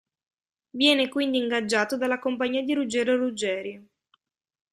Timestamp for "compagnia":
2.17-2.63